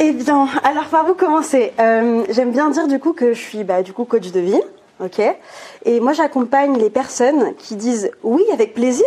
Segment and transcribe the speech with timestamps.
[0.00, 1.72] Eh bien, alors par où commencer?
[1.80, 4.60] Euh, J'aime bien dire du coup que je suis bah, du coup coach de vie,
[5.02, 5.20] ok?
[5.84, 9.06] Et moi j'accompagne les personnes qui disent oui avec plaisir,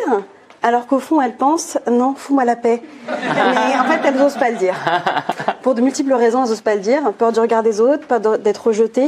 [0.62, 2.82] alors qu'au fond elles pensent non, fous-moi la paix.
[3.08, 4.76] Mais en fait elles n'osent pas le dire.
[5.62, 7.14] Pour de multiples raisons elles n'osent pas le dire.
[7.14, 9.08] Peur du regard des autres, peur d'être rejetées,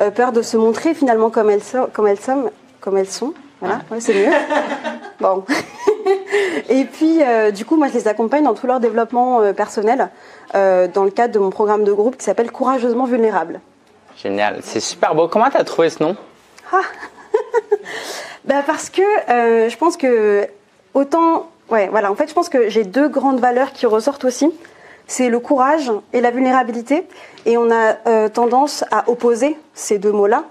[0.00, 2.50] euh, peur de se montrer finalement comme elles sont, comme elles sont,
[2.80, 3.34] comme elles sont.
[3.60, 4.32] Voilà, ouais, c'est mieux.
[5.20, 5.44] Bon.
[6.68, 10.10] Et puis, euh, du coup, moi, je les accompagne dans tout leur développement euh, personnel
[10.54, 13.60] euh, dans le cadre de mon programme de groupe qui s'appelle Courageusement Vulnérable.
[14.16, 15.28] Génial, c'est super beau.
[15.28, 16.16] Comment t'as trouvé ce nom?
[18.46, 20.48] Bah parce que je pense que
[20.94, 24.50] autant, ouais, voilà, en fait, je pense que j'ai deux grandes valeurs qui ressortent aussi.
[25.06, 27.06] C'est le courage et la vulnérabilité.
[27.44, 30.44] Et on a tendance à opposer ces deux mots-là.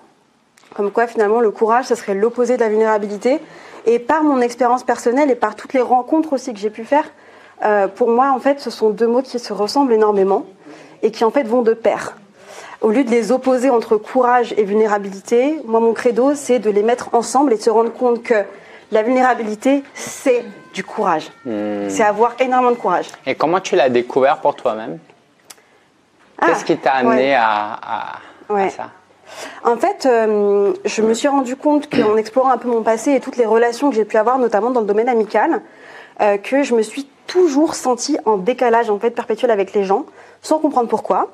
[0.76, 3.40] Comme quoi, finalement, le courage, ce serait l'opposé de la vulnérabilité.
[3.86, 7.06] Et par mon expérience personnelle et par toutes les rencontres aussi que j'ai pu faire,
[7.64, 10.46] euh, pour moi, en fait, ce sont deux mots qui se ressemblent énormément
[11.02, 12.16] et qui, en fait, vont de pair.
[12.82, 16.84] Au lieu de les opposer entre courage et vulnérabilité, moi, mon credo, c'est de les
[16.84, 18.36] mettre ensemble et de se rendre compte que
[18.92, 21.30] la vulnérabilité, c'est du courage.
[21.46, 23.08] C'est avoir énormément de courage.
[23.26, 25.00] Et comment tu l'as découvert pour toi-même?
[26.42, 27.34] Qu'est-ce Ah, qui t'a amené ouais.
[27.34, 27.74] à,
[28.50, 28.90] à- à ça?
[29.64, 33.20] En fait, euh, je me suis rendu compte qu'en explorant un peu mon passé et
[33.20, 35.62] toutes les relations que j'ai pu avoir, notamment dans le domaine amical,
[36.22, 40.06] euh, que je me suis toujours sentie en décalage en fait perpétuel avec les gens,
[40.42, 41.30] sans comprendre pourquoi.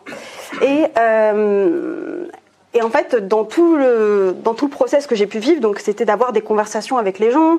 [0.62, 2.26] Et euh,
[2.74, 5.80] et en fait, dans tout le dans tout le process que j'ai pu vivre, donc
[5.80, 7.58] c'était d'avoir des conversations avec les gens.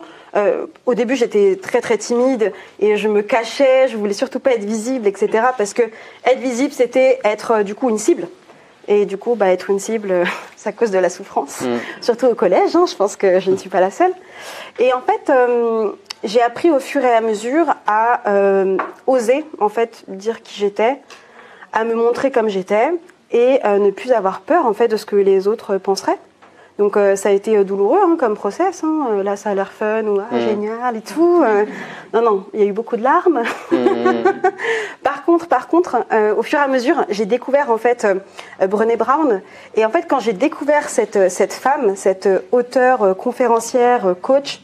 [0.84, 4.64] Au début, j'étais très très timide et je me cachais, je voulais surtout pas être
[4.64, 5.44] visible, etc.
[5.56, 5.80] Parce que
[6.26, 8.28] être visible, c'était être du coup une cible.
[8.88, 10.24] Et du coup, bah, être une cible,
[10.56, 11.64] ça cause de la souffrance,
[12.00, 12.74] surtout au collège.
[12.76, 14.12] hein, je pense que je ne suis pas la seule.
[14.78, 15.92] Et en fait, euh,
[16.24, 18.76] j'ai appris au fur et à mesure à euh,
[19.06, 20.98] oser en fait dire qui j'étais,
[21.72, 22.90] à me montrer comme j'étais
[23.32, 26.18] et euh, ne plus avoir peur en fait de ce que les autres penseraient.
[26.78, 28.84] Donc euh, ça a été euh, douloureux hein, comme process.
[28.84, 29.06] hein.
[29.10, 31.42] Euh, Là, ça a l'air fun ou ah, génial et tout.
[31.42, 31.64] Euh,
[32.12, 33.42] non, non, il y a eu beaucoup de larmes.
[35.02, 38.06] par contre, par contre, euh, au fur et à mesure, j'ai découvert en fait
[38.68, 39.40] Brené Brown.
[39.74, 44.60] Et en fait, quand j'ai découvert cette cette femme, cette auteure, conférencière, coach,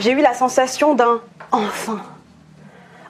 [0.00, 1.20] j'ai eu la sensation d'un
[1.52, 2.00] enfin.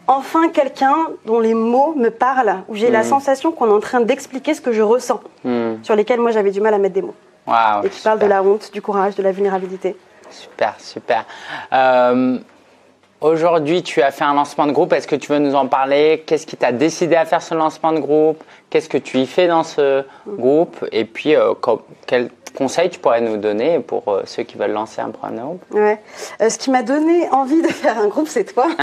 [0.07, 4.01] Enfin quelqu'un dont les mots me parlent, où j'ai la sensation qu'on est en train
[4.01, 5.21] d'expliquer ce que je ressens,
[5.83, 7.15] sur lesquels moi j'avais du mal à mettre des mots.
[7.85, 8.29] Et qui parle de super.
[8.29, 9.97] la honte, du courage, de la vulnérabilité.
[10.31, 11.25] Super, super.
[11.73, 12.39] Euh,
[13.21, 14.93] Aujourd'hui, tu as fait un lancement de groupe.
[14.93, 16.23] Est-ce que tu veux nous en parler?
[16.25, 18.45] Qu'est-ce qui t'a décidé à faire ce lancement de groupe?
[18.71, 20.87] Qu'est-ce que tu y fais dans ce groupe?
[20.93, 24.71] Et puis, euh, co- quels conseils tu pourrais nous donner pour euh, ceux qui veulent
[24.71, 25.65] lancer un programme de groupe?
[25.73, 26.01] Ouais.
[26.49, 28.69] Ce qui m'a donné envie de faire un groupe, c'est toi.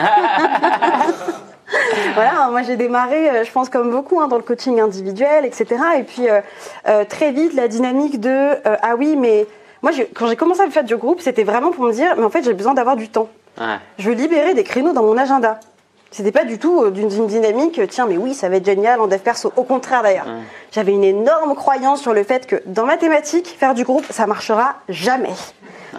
[2.13, 5.75] voilà, moi j'ai démarré, euh, je pense comme beaucoup, hein, dans le coaching individuel, etc.
[6.00, 6.41] Et puis euh,
[6.88, 9.47] euh, très vite, la dynamique de euh, ah oui, mais
[9.81, 12.30] moi quand j'ai commencé à faire du groupe, c'était vraiment pour me dire, mais en
[12.30, 13.30] fait j'ai besoin d'avoir du temps.
[13.59, 13.78] Ouais.
[14.00, 15.59] Je veux libérer des créneaux dans mon agenda.
[16.16, 19.02] C'était pas du tout euh, d'une dynamique, euh, tiens, mais oui, ça va être génial
[19.02, 19.52] en dev perso.
[19.58, 20.28] Au contraire d'ailleurs.
[20.72, 24.26] J'avais une énorme croyance sur le fait que dans ma thématique, faire du groupe, ça
[24.26, 25.34] marchera jamais.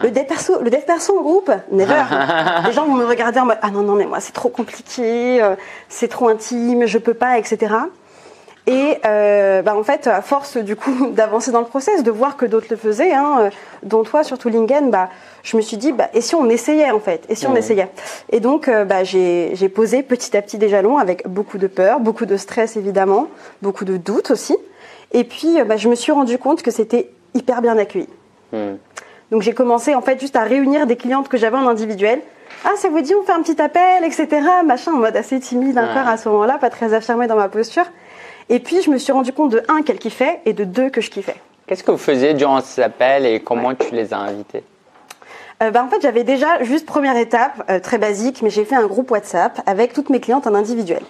[0.03, 2.03] Le dev perso, le dev perso en groupe, never.
[2.67, 5.43] Les gens vont me regarder en mode, ah non, non, mais moi, c'est trop compliqué,
[5.43, 5.55] euh,
[5.91, 7.75] c'est trop intime, je peux pas, etc.
[8.67, 12.37] Et euh, bah, en fait, à force du coup d'avancer dans le process, de voir
[12.37, 13.51] que d'autres le faisaient, hein, euh,
[13.85, 15.09] dont toi surtout Lingen, bah,
[15.45, 17.89] je me suis dit, bah, et si on essayait en fait, et si on essayait?
[18.33, 21.69] Et donc, euh, bah, j'ai j'ai posé petit à petit des jalons avec beaucoup de
[21.69, 23.29] peur, beaucoup de stress évidemment,
[23.63, 24.57] beaucoup de doutes aussi.
[25.13, 28.09] Et puis, bah, je me suis rendu compte que c'était hyper bien accueilli.
[28.53, 28.77] Hmm.
[29.31, 32.21] Donc j'ai commencé en fait juste à réunir des clientes que j'avais en individuel.
[32.65, 34.29] Ah, ça vous dit, on fait un petit appel, etc.
[34.65, 37.85] Machin, en mode assez timide encore à ce moment-là, pas très affirmée dans ma posture.
[38.49, 41.01] Et puis je me suis rendu compte de un qu'elle kiffait et de deux que
[41.01, 41.37] je kiffais.
[41.67, 44.63] Qu'est-ce que vous faisiez durant ces appels et comment tu les as invités?
[45.63, 48.77] Euh, bah, en fait, j'avais déjà juste première étape euh, très basique, mais j'ai fait
[48.77, 51.01] un groupe WhatsApp avec toutes mes clientes en individuel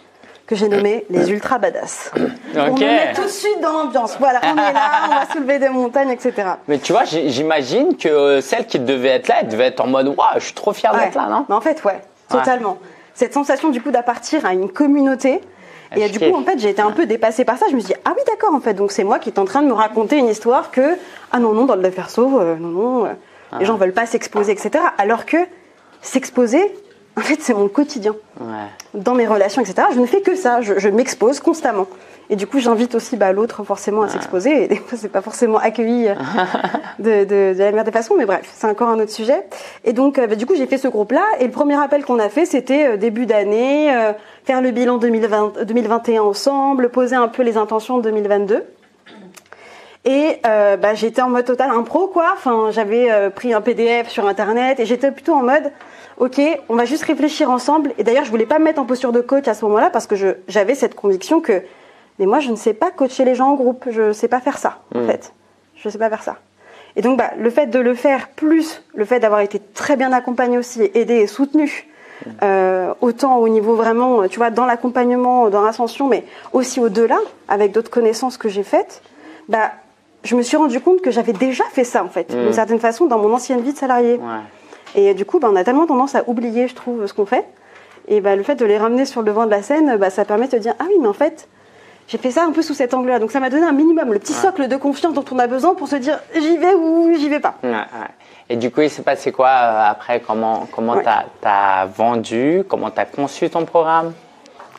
[0.47, 2.12] que j'ai nommé les ultra badass.
[2.55, 4.17] On me met tout de suite dans l'ambiance.
[4.21, 6.32] Voilà, on est là, on va soulever des montagnes, etc.
[6.69, 9.89] Mais tu vois, j'imagine que euh, celle qui devait être là, elle devait être en
[9.89, 11.06] mode Waouh, je suis trop fière Ouais.
[11.06, 11.44] d'être là, non?
[11.49, 12.00] Mais en fait, ouais,
[12.31, 12.79] totalement.
[13.15, 15.41] Cette sensation du coup d'appartir à une communauté.
[15.91, 17.67] Ah, Et du coup, en fait, j'ai été un peu dépassée par ça.
[17.71, 18.75] Je me suis dit, ah oui, d'accord, en fait.
[18.75, 20.97] Donc, c'est moi qui est en train de me raconter une histoire que,
[21.33, 23.12] ah non, non, dans le perso, euh, non, non, euh,
[23.53, 23.59] Ah.
[23.61, 24.85] les gens veulent pas s'exposer, etc.
[24.99, 25.37] Alors que
[26.03, 26.61] s'exposer,
[27.17, 28.15] En fait, c'est mon quotidien.
[28.41, 28.47] Ouais.
[28.95, 29.89] Dans mes relations, etc.
[29.95, 30.61] Je ne fais que ça.
[30.61, 31.87] Je, je m'expose constamment.
[32.29, 34.65] Et du coup, j'invite aussi bah, l'autre forcément à s'exposer.
[34.65, 36.15] Et des fois, c'est pas forcément accueilli euh,
[36.99, 38.17] de, de, de la meilleure des façons.
[38.19, 39.47] Mais bref, c'est encore un autre sujet.
[39.85, 41.25] Et donc, euh, bah, du coup, j'ai fait ce groupe-là.
[41.41, 44.13] Et le premier appel qu'on a fait, c'était euh, début d'année, euh,
[44.45, 48.65] faire le bilan 2020, 2021 ensemble, poser un peu les intentions de 2022.
[50.07, 52.31] Et euh, bah, j'étais en mode total impro, quoi.
[52.33, 55.73] Enfin, j'avais euh, pris un PDF sur Internet et j'étais plutôt en mode,
[56.19, 57.93] ok, on va juste réfléchir ensemble.
[57.99, 60.07] Et d'ailleurs, je voulais pas me mettre en posture de coach à ce moment-là parce
[60.07, 60.15] que
[60.49, 61.63] j'avais cette conviction que,
[62.19, 63.85] mais moi, je ne sais pas coacher les gens en groupe.
[63.91, 65.33] Je sais pas faire ça, en fait.
[65.77, 66.37] Je sais pas faire ça.
[66.97, 70.13] Et donc, bah, le fait de le faire, plus le fait d'avoir été très bien
[70.13, 71.87] accompagné aussi, aidé et soutenu,
[72.43, 76.25] euh, autant au niveau vraiment, tu vois, dans l'accompagnement, dans l'ascension, mais
[76.55, 77.19] aussi au-delà,
[77.49, 79.03] avec d'autres connaissances que j'ai faites,
[79.51, 79.73] bah,
[80.25, 83.05] je me suis rendu compte que j'avais déjà fait ça, en fait, d'une certaine façon,
[83.05, 84.15] dans mon ancienne vie de salarié.
[84.15, 84.41] Ouais.
[84.96, 87.44] Et du coup, bah, on a tellement tendance à oublier, je trouve, ce qu'on fait.
[88.08, 90.25] Et bah, le fait de les ramener sur le devant de la scène, bah, ça
[90.25, 91.48] permet de te dire Ah oui, mais en fait,
[92.08, 93.19] j'ai fait ça un peu sous cet angle-là.
[93.19, 95.75] Donc ça m'a donné un minimum, le petit socle de confiance dont on a besoin
[95.75, 97.54] pour se dire J'y vais ou j'y vais pas.
[97.62, 97.76] Ouais, ouais.
[98.48, 100.20] Et du coup, il s'est passé quoi euh, après?
[100.20, 102.62] Comment comment t'as as vendu?
[102.69, 104.12] Comment t'as conçu ton programme?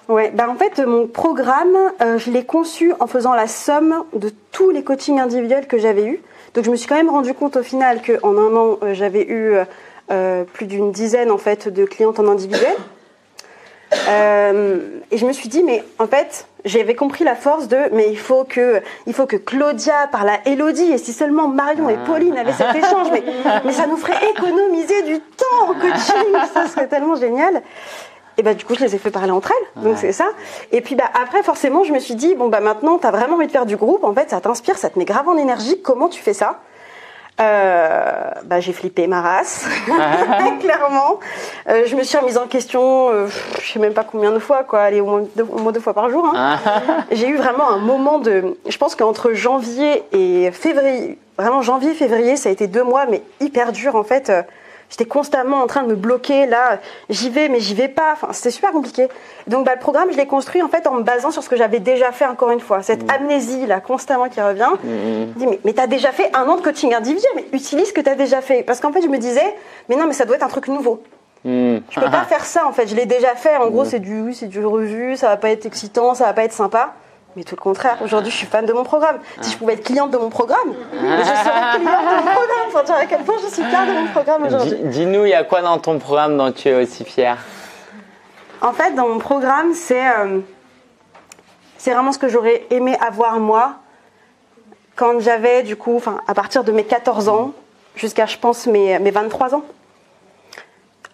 [0.07, 4.31] Ouais, bah en fait, mon programme, euh, je l'ai conçu en faisant la somme de
[4.53, 6.21] tous les coachings individuels que j'avais eus.
[6.53, 9.27] Donc je me suis quand même rendu compte au final qu'en un an, euh, j'avais
[9.27, 9.57] eu
[10.11, 12.75] euh, plus d'une dizaine en fait de clientes en individuel.
[14.09, 14.79] Euh,
[15.11, 18.17] et je me suis dit, mais en fait, j'avais compris la force de, mais il
[18.19, 22.37] faut que, il faut que Claudia parle à Elodie, et si seulement Marion et Pauline
[22.37, 23.23] avaient cet échange, mais,
[23.63, 27.61] mais ça nous ferait économiser du temps en coaching, ça serait tellement génial.
[28.39, 29.99] Et bah du coup, je les ai fait parler entre elles, donc Ouais.
[29.99, 30.27] c'est ça.
[30.71, 33.47] Et puis bah après, forcément, je me suis dit, bon bah maintenant, t'as vraiment envie
[33.47, 35.81] de faire du groupe, en fait, ça t'inspire, ça te met grave en énergie.
[35.81, 36.59] Comment tu fais ça?
[37.39, 39.65] Euh, bah, j'ai flippé ma race,
[40.59, 41.19] clairement.
[41.69, 43.27] Euh, je me suis remise en question, euh,
[43.61, 45.79] je sais même pas combien de fois, quoi, allez, au moins deux, au moins deux
[45.79, 46.25] fois par jour.
[46.33, 46.57] hein.
[47.11, 48.57] J'ai eu vraiment un moment de.
[48.67, 53.21] Je pense qu'entre janvier et février, vraiment janvier, février, ça a été deux mois, mais
[53.39, 54.31] hyper dur en fait.
[54.89, 56.45] J'étais constamment en train de me bloquer.
[56.45, 56.79] Là,
[57.09, 58.13] j'y vais, mais j'y vais pas.
[58.13, 59.07] Enfin, c'était super compliqué.
[59.47, 61.57] Donc, bah, le programme, je l'ai construit en fait en me basant sur ce que
[61.57, 62.81] j'avais déjà fait encore une fois.
[62.83, 64.69] Cette amnésie là, constamment qui revient.
[64.83, 67.89] Je me dis, mais, mais t'as déjà fait un an de coaching individuel, mais utilise
[67.89, 68.63] ce que t'as déjà fait.
[68.63, 69.55] Parce qu'en fait, je me disais,
[69.89, 71.01] mais non, mais ça doit être un truc nouveau.
[71.43, 71.77] Hmm.
[71.89, 73.55] Je peux pas faire ça en fait, je l'ai déjà fait.
[73.57, 76.33] En gros, c'est du oui, c'est du revu, ça va pas être excitant, ça va
[76.33, 76.93] pas être sympa.
[77.37, 79.19] Mais tout le contraire, aujourd'hui je suis fan de mon programme.
[79.41, 82.67] Si je pouvais être cliente de mon programme, je serais cliente de mon programme.
[82.69, 84.71] Enfin, tu vois à quel point je suis fière de mon programme aujourd'hui.
[84.71, 87.37] Dis- Dis-nous, il y a quoi dans ton programme dont tu es aussi fier
[88.61, 90.39] En fait, dans mon programme, c'est euh,
[91.77, 93.75] c'est vraiment ce que j'aurais aimé avoir moi
[94.95, 97.51] quand j'avais du coup, enfin à partir de mes 14 ans
[97.95, 99.63] jusqu'à je pense mes, mes 23 ans.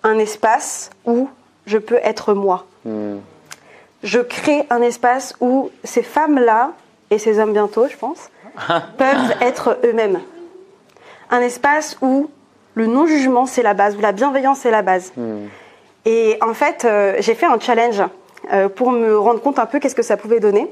[0.03, 1.27] Un espace où
[1.65, 2.65] je peux être moi.
[2.85, 3.17] Hmm.
[4.03, 6.71] Je crée un espace où ces femmes-là,
[7.09, 8.29] et ces hommes bientôt, je pense,
[8.97, 10.19] peuvent être eux-mêmes.
[11.31, 12.29] Un espace où
[12.75, 15.13] le non-jugement, c'est la base, où la bienveillance, c'est la base.
[16.05, 18.01] Et en fait, euh, j'ai fait un challenge
[18.51, 20.71] euh, pour me rendre compte un peu qu'est-ce que ça pouvait donner.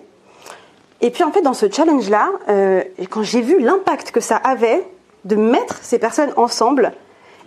[1.00, 4.84] Et puis en fait, dans ce challenge-là, euh, quand j'ai vu l'impact que ça avait
[5.26, 6.92] de mettre ces personnes ensemble,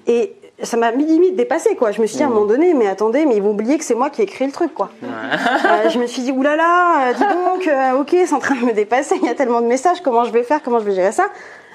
[0.07, 1.91] et ça m'a mis limite dépassé quoi.
[1.91, 3.85] Je me suis dit à un moment donné, mais attendez, mais ils vont oublier que
[3.85, 4.91] c'est moi qui ai écrit le truc quoi.
[5.05, 8.65] Euh, je me suis dit oulala, euh, dis donc, euh, ok, c'est en train de
[8.65, 9.17] me dépasser.
[9.21, 11.27] Il y a tellement de messages, comment je vais faire, comment je vais gérer ça?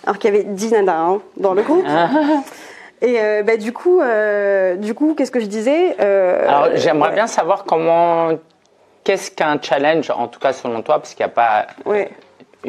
[0.06, 1.86] Alors qu'il y avait 10 nanas hein, dans le groupe.
[3.02, 4.00] Et euh, bah, du coup,
[4.78, 7.16] du coup, qu'est-ce que je disais Alors, j'aimerais ouais.
[7.16, 8.30] bien savoir comment.
[9.04, 12.12] Qu'est-ce qu'un challenge, en tout cas selon toi, parce qu'il n'y a pas Ouais.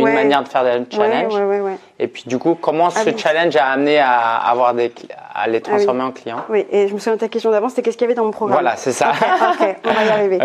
[0.01, 0.15] Une Ouais.
[0.15, 1.35] manière de faire des challenges.
[1.35, 1.77] Ouais, ouais.
[1.99, 3.15] Et puis, du coup, comment ce Ah oui.
[3.17, 4.93] challenge a amené à, avoir des,
[5.35, 6.45] à les transformer en clients?
[6.49, 8.25] Oui, et je me souviens de ta question d'avant, c'était qu'est-ce qu'il y avait dans
[8.25, 8.59] mon programme?
[8.61, 9.11] Voilà, c'est ça.
[9.13, 10.39] Ok, ok, on va y arriver.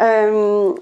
[0.00, 0.72] Euh,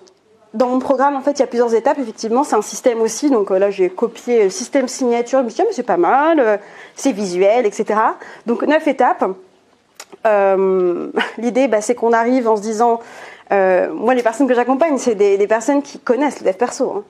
[0.55, 1.99] dans mon programme, en fait, il y a plusieurs étapes.
[1.99, 3.31] Effectivement, c'est un système aussi.
[3.31, 5.41] Donc euh, là, j'ai copié le système signature.
[5.41, 6.57] Je me suis dit, ah, mais c'est pas mal, euh,
[6.95, 8.01] c'est visuel, etc.
[8.47, 9.25] Donc, neuf étapes.
[11.39, 13.01] L'idée, bah, c'est qu'on arrive en se disant,
[13.51, 16.93] moi, les personnes que j'accompagne, c'est des, des personnes qui connaissent le dev perso.
[16.97, 17.03] hein.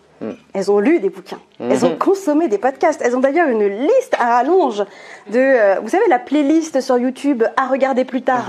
[0.55, 4.15] Elles ont lu des bouquins, elles ont consommé des podcasts, elles ont d'ailleurs une liste
[4.19, 4.85] à rallonge
[5.31, 8.45] de, euh, vous savez, la playlist sur YouTube à regarder plus tard,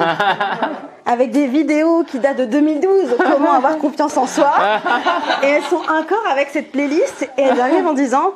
[1.06, 4.52] avec des vidéos qui datent de 2012, comment avoir confiance en soi?
[5.44, 8.34] Et elles sont encore avec cette playlist et elles arrivent en disant,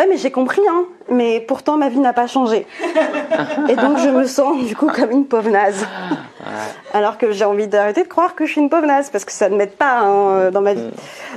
[0.00, 2.66] ouais, mais j'ai compris, hein, mais pourtant ma vie n'a pas changé.
[3.68, 5.86] Et donc je me sens du coup comme une pauvre naze.
[6.92, 9.32] Alors que j'ai envie d'arrêter de croire que je suis une pauvre naze parce que
[9.32, 10.90] ça ne m'aide pas hein, dans ma vie.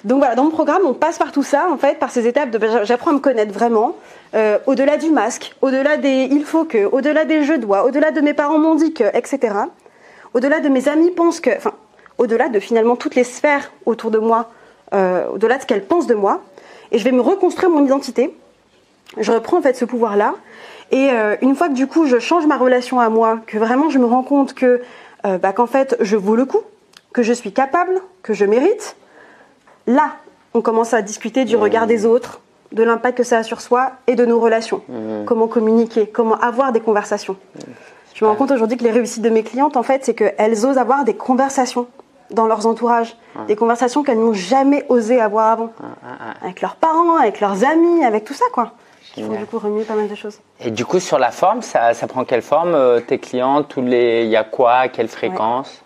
[0.03, 2.49] Donc voilà, dans mon programme, on passe par tout ça en fait, par ces étapes
[2.49, 3.95] de ben, j'apprends à me connaître vraiment,
[4.35, 8.21] euh, au-delà du masque, au-delà des il faut que, au-delà des je dois, au-delà de
[8.21, 9.55] mes parents m'ont dit que, etc.
[10.33, 11.73] au-delà de mes amis pensent que, enfin,
[12.17, 14.49] au-delà de finalement toutes les sphères autour de moi,
[14.93, 16.41] euh, au-delà de ce qu'elles pensent de moi,
[16.91, 18.33] et je vais me reconstruire mon identité.
[19.17, 20.35] Je reprends en fait ce pouvoir-là,
[20.91, 23.89] et euh, une fois que du coup je change ma relation à moi, que vraiment
[23.89, 24.81] je me rends compte que,
[25.25, 26.61] euh, bah, qu'en fait je vaux le coup,
[27.13, 28.95] que je suis capable, que je mérite,
[29.87, 30.13] là
[30.53, 32.41] on commence à discuter du regard des autres,
[32.71, 34.81] de l'impact que ça a sur soi et de nos relations.
[35.25, 37.37] Comment communiquer, comment avoir des conversations.
[38.13, 40.65] Je me rends compte aujourd'hui que les réussites de mes clientes, en fait, c'est qu'elles
[40.65, 41.87] osent avoir des conversations
[42.29, 43.15] dans leurs entourages,
[43.47, 45.69] des conversations qu'elles n'ont jamais osé avoir avant,
[46.43, 48.73] avec leurs parents, avec leurs amis, avec tout ça, quoi.
[49.13, 50.39] Qui font du coup remuer pas mal de choses.
[50.59, 53.81] Et du coup, sur la forme, ça, ça prend quelle forme euh, Tes clientes, tous
[53.81, 55.83] les, il y a quoi, à quelle fréquence?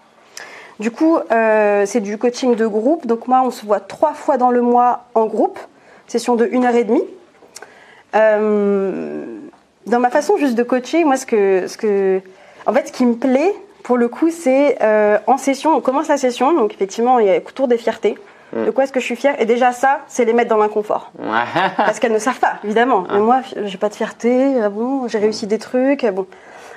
[0.79, 3.05] Du coup, euh, c'est du coaching de groupe.
[3.05, 5.59] Donc moi, on se voit trois fois dans le mois en groupe,
[6.07, 7.03] session de une heure et demie.
[8.15, 9.25] Euh,
[9.87, 12.21] dans ma façon juste de coacher, moi, ce que, ce que,
[12.65, 13.53] en fait, ce qui me plaît,
[13.83, 14.77] pour le coup, c'est
[15.27, 18.17] en session, on commence la session, donc effectivement, il y a autour des fiertés.
[18.53, 19.39] De quoi est-ce que je suis fière?
[19.41, 21.11] Et déjà ça, c'est les mettre dans l'inconfort.
[21.77, 23.03] Parce qu'elles ne savent pas, évidemment.
[23.11, 24.61] Mais moi, j'ai pas de fierté.
[24.63, 26.03] ah bon, j'ai réussi des trucs.
[26.03, 26.25] ah bon,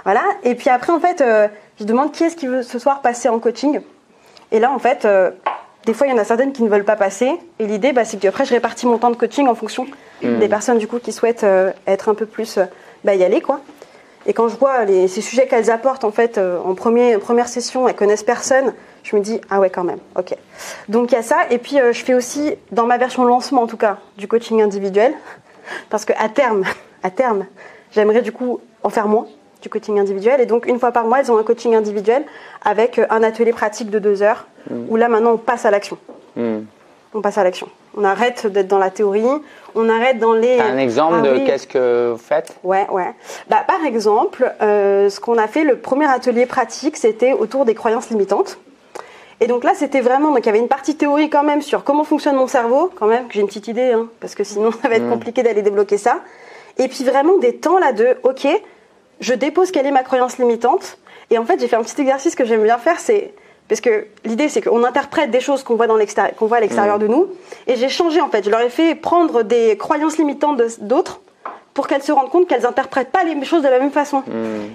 [0.05, 0.23] voilà.
[0.43, 1.49] Et puis après, en fait, euh,
[1.79, 3.81] je demande qui est-ce qui veut ce soir passer en coaching.
[4.53, 5.31] Et là, en fait, euh,
[5.87, 7.31] des fois, il y en a certaines qui ne veulent pas passer.
[7.59, 9.87] Et l'idée, bah, c'est que après, je répartis mon temps de coaching en fonction
[10.23, 12.59] des personnes du coup qui souhaitent euh, être un peu plus
[13.05, 13.61] bah, y aller, quoi.
[14.27, 17.89] Et quand je vois les, ces sujets qu'elles apportent en fait en premier, première session,
[17.89, 20.35] elles connaissent personne, je me dis ah ouais quand même, ok.
[20.89, 23.63] Donc il y a ça et puis euh, je fais aussi dans ma version lancement
[23.63, 25.15] en tout cas du coaching individuel
[25.89, 26.65] parce que à terme,
[27.03, 27.47] à terme,
[27.93, 29.27] j'aimerais du coup en faire moins
[29.63, 32.25] du coaching individuel et donc une fois par mois elles ont un coaching individuel
[32.65, 34.47] avec euh, un atelier pratique de deux heures
[34.89, 35.99] où là maintenant on passe à l'action.
[36.37, 36.61] Hmm.
[37.13, 37.69] On passe à l'action.
[37.97, 39.25] On arrête d'être dans la théorie,
[39.75, 40.59] on arrête dans les.
[40.59, 41.45] T'as un exemple Ah de oui.
[41.45, 42.57] qu'est-ce que vous faites?
[42.63, 43.13] Ouais, ouais.
[43.49, 47.75] Bah, par exemple, euh, ce qu'on a fait, le premier atelier pratique, c'était autour des
[47.75, 48.59] croyances limitantes.
[49.41, 51.83] Et donc là, c'était vraiment, donc il y avait une partie théorie quand même sur
[51.83, 54.71] comment fonctionne mon cerveau, quand même, que j'ai une petite idée, hein, parce que sinon
[54.83, 56.21] ça va être compliqué d'aller débloquer ça.
[56.79, 58.47] Et puis vraiment des temps là de, ok,
[59.21, 60.99] je dépose quelle est ma croyance limitante.
[61.31, 63.33] Et en fait, j'ai fait un petit exercice que j'aime bien faire, c'est
[63.69, 66.61] parce que l'idée c'est qu'on interprète des choses qu'on voit dans l'extérieur, qu'on voit à
[66.61, 67.29] l'extérieur de nous.
[67.69, 68.45] Et j'ai changé en fait.
[68.45, 71.21] Je leur ai fait prendre des croyances limitantes d'autres
[71.73, 74.25] pour qu'elles se rendent compte qu'elles interprètent pas les choses de la même façon.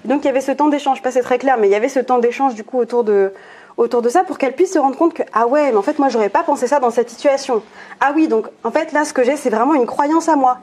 [0.05, 1.89] Donc il y avait ce temps d'échange, pas c'est très clair, mais il y avait
[1.89, 3.34] ce temps d'échange du coup autour de
[3.77, 6.00] autour de ça pour qu'elles puissent se rendre compte que ah ouais, mais en fait
[6.00, 7.62] moi j'aurais pas pensé ça dans cette situation.
[8.00, 10.60] Ah oui, donc en fait là ce que j'ai c'est vraiment une croyance à moi.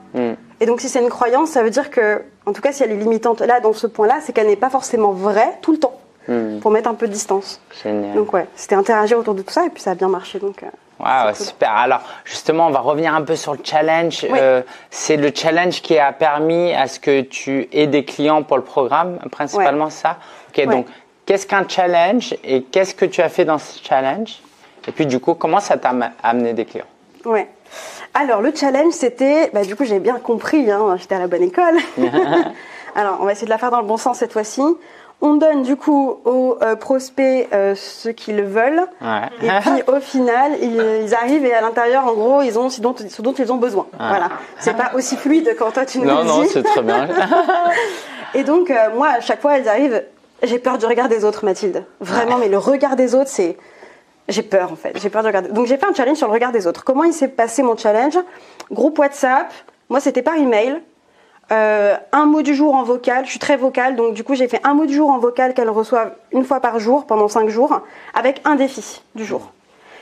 [0.59, 2.91] Et donc si c'est une croyance, ça veut dire que en tout cas si elle
[2.91, 5.99] est limitante là dans ce point-là, c'est qu'elle n'est pas forcément vraie tout le temps.
[6.61, 7.59] Pour mettre un peu de distance.
[7.83, 8.15] Génial.
[8.15, 10.63] Donc ouais, c'était interagir autour de tout ça et puis ça a bien marché donc.
[10.63, 10.67] euh,
[11.25, 11.35] cool.
[11.35, 11.71] super.
[11.75, 14.25] Alors, justement, on va revenir un peu sur le challenge.
[14.31, 14.39] Oui.
[14.41, 18.55] Euh, c'est le challenge qui a permis à ce que tu aies des clients pour
[18.55, 20.15] le programme, principalement ça?
[20.47, 20.65] Ok, Ouais.
[20.67, 20.85] donc,
[21.25, 24.41] qu'est-ce qu'un challenge et qu'est-ce que tu as fait dans ce challenge
[24.87, 26.85] Et puis, du coup, comment ça t'a amené des clients
[27.25, 27.47] Ouais.
[28.13, 31.41] Alors le challenge c'était, bah, du coup j'ai bien compris, hein, j'étais à la bonne
[31.41, 31.77] école.
[32.95, 34.61] Alors on va essayer de la faire dans le bon sens cette fois-ci.
[35.21, 38.83] On donne du coup aux euh, prospects euh, ce qu'ils veulent.
[39.01, 39.29] Ouais.
[39.41, 40.75] Et puis au final, ils,
[41.05, 43.57] ils arrivent et à l'intérieur, en gros, ils ont ce dont, ce dont ils ont
[43.57, 43.87] besoin.
[43.97, 44.29] Voilà.
[44.59, 46.49] C'est pas aussi fluide quand toi tu nous Non, le non, dis.
[46.49, 47.07] c'est très bien.
[48.35, 50.03] Et donc, euh, moi, à chaque fois, elles arrivent,
[50.43, 51.85] j'ai peur du regard des autres, Mathilde.
[51.99, 53.57] Vraiment, mais le regard des autres, c'est.
[54.29, 54.97] J'ai peur, en fait.
[55.01, 55.43] J'ai peur du regard.
[55.43, 56.83] Donc, j'ai fait un challenge sur le regard des autres.
[56.83, 58.17] Comment il s'est passé mon challenge?
[58.71, 59.51] Groupe WhatsApp.
[59.89, 60.81] Moi, c'était par email.
[61.51, 63.25] Euh, un mot du jour en vocal.
[63.25, 65.53] Je suis très vocale, donc du coup, j'ai fait un mot du jour en vocal
[65.53, 67.81] qu'elles reçoivent une fois par jour pendant cinq jours,
[68.13, 69.51] avec un défi du jour.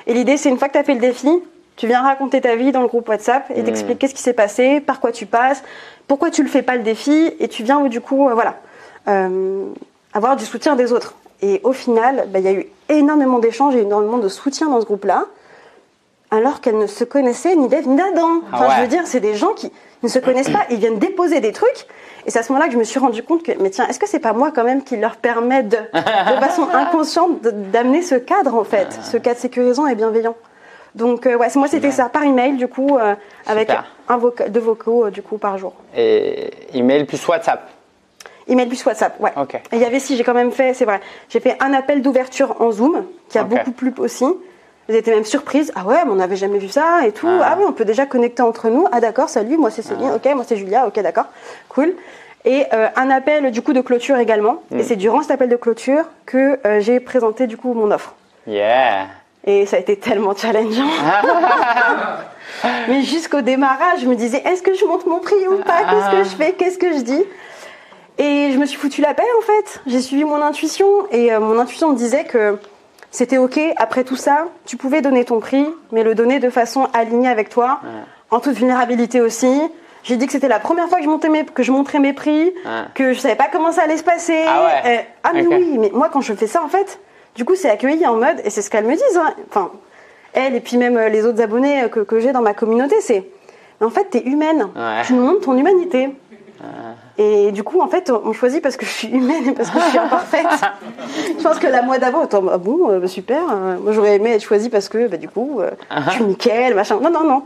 [0.06, 1.30] Et l'idée, c'est une fois que tu as fait le défi,
[1.76, 4.82] tu viens raconter ta vie dans le groupe WhatsApp et t'expliques qu'est-ce qui s'est passé,
[4.82, 5.64] par quoi tu passes,
[6.08, 8.56] pourquoi tu le fais pas le défi, et tu viens du coup, euh, voilà,
[9.08, 9.66] euh,
[10.13, 11.13] avoir du soutien des autres.
[11.41, 14.80] Et au final, bah, il y a eu énormément d'échanges et énormément de soutien dans
[14.82, 15.25] ce groupe-là,
[16.30, 18.41] alors qu'elles ne se connaissaient ni d'Ève ni d'Adam.
[18.51, 19.72] Ah Enfin, je veux dire, c'est des gens qui
[20.03, 21.86] ne se connaissent pas, ils viennent déposer des trucs.
[22.25, 23.98] Et c'est à ce moment-là que je me suis rendu compte que, mais tiens, est-ce
[24.00, 28.13] que c'est pas moi quand même qui leur permet de, de façon inconsciente, d'amener ce
[28.15, 30.36] cadre en fait, ce cadre sécurisant et bienveillant.
[30.94, 33.15] Donc euh, ouais, c'est- moi c'était ça par email du coup, euh,
[33.48, 33.86] avec Super.
[34.10, 35.74] un deux vocaux euh, du coup par jour.
[35.98, 37.71] Et email plus WhatsApp.
[38.51, 39.31] Email plus WhatsApp, ouais.
[39.72, 42.01] Et il y avait si, j'ai quand même fait, c'est vrai, j'ai fait un appel
[42.01, 44.25] d'ouverture en Zoom qui a beaucoup plu aussi.
[44.89, 45.72] Vous étiez même surprise.
[45.75, 47.27] Ah ouais, mais on n'avait jamais vu ça et tout.
[47.29, 47.51] Ah.
[47.51, 48.88] Ah, oui, on peut déjà connecter entre nous.
[48.91, 50.12] Ah d'accord, salut, moi c'est Céline.
[50.12, 50.86] Ok, moi c'est Julia.
[50.86, 51.27] Ok, d'accord,
[51.70, 51.93] cool.
[52.43, 54.62] Et euh, un appel du coup de clôture également.
[54.70, 54.79] Hmm.
[54.79, 58.15] Et c'est durant cet appel de clôture que euh, j'ai présenté du coup mon offre.
[58.48, 59.05] Yeah.
[59.46, 60.89] Et ça a été tellement challengeant.
[62.89, 65.84] Mais jusqu'au démarrage, je me disais, est-ce que je monte mon prix ou pas?
[65.89, 66.51] Qu'est-ce que je fais?
[66.53, 67.24] Qu'est-ce que je dis?
[68.22, 69.82] Et je me suis foutu la paix en fait.
[69.88, 72.60] J'ai suivi mon intuition et euh, mon intuition me disait que
[73.10, 73.60] c'était ok.
[73.78, 77.50] Après tout ça, tu pouvais donner ton prix, mais le donner de façon alignée avec
[77.50, 77.82] toi,
[78.30, 79.60] en toute vulnérabilité aussi.
[80.04, 82.13] J'ai dit que c'était la première fois que je, montais mes, que je montrais mes
[82.13, 82.54] prix,
[82.94, 84.44] que je savais pas comment ça allait se passer.
[84.48, 84.98] Ah ouais.
[85.00, 87.00] Euh, ah mais oui, mais moi quand je fais ça en fait,
[87.36, 89.34] du coup c'est accueilli en mode, et c'est ce qu'elles me disent, hein.
[89.50, 89.72] enfin,
[90.34, 93.28] elle et puis même euh, les autres abonnés que, que j'ai dans ma communauté, c'est,
[93.80, 94.68] mais en fait t'es humaine,
[95.06, 96.10] tu nous montres ton humanité.
[97.18, 99.80] Et du coup, en fait, on choisit parce que je suis humaine et parce que
[99.80, 100.48] je suis imparfaite.
[101.38, 103.44] je pense que la mois d'avant, ah bon, euh, super.
[103.51, 105.72] euh, moi, j'aurais aimé être choisie parce que, bah, du coup, euh,
[106.08, 107.00] je suis nickel, machin.
[107.01, 107.44] Non, non, non.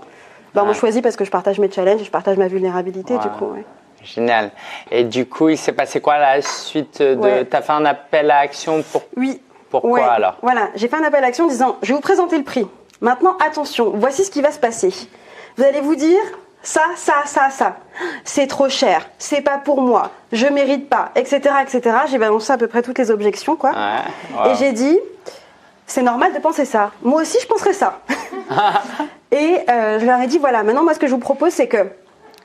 [0.54, 3.30] Bah, moi, je choisis parce que je partage mes challenges je partage ma vulnérabilité, du
[3.30, 3.46] coup.
[3.54, 3.66] ouais.
[4.04, 4.52] Génial.
[4.92, 7.16] Et du coup, il s'est passé quoi la suite de.
[7.16, 7.46] Ouais.
[7.46, 9.02] T'as fait un appel à action pour.
[9.18, 9.42] Oui.
[9.70, 10.38] Pourquoi alors?
[10.42, 12.68] Voilà, j'ai fait un appel à action en disant je vais vous présenter le prix.
[13.02, 14.94] Maintenant, attention, voici ce qui va se passer.
[15.58, 16.22] Vous allez vous dire
[16.66, 17.78] ça, ça, ça, ça.
[18.24, 21.56] C'est trop cher, c'est pas pour moi, je mérite pas, etc.
[21.62, 21.96] etc.
[22.10, 23.70] J'ai balancé à peu près toutes les objections, quoi.
[23.70, 24.36] Ouais.
[24.36, 24.52] wow.
[24.52, 25.00] Et j'ai dit,
[25.86, 26.92] c'est normal de penser ça.
[27.04, 28.02] Moi aussi, je penserais ça.
[29.32, 31.68] et euh, je leur ai dit, voilà, maintenant, moi, ce que je vous propose, c'est
[31.68, 31.88] que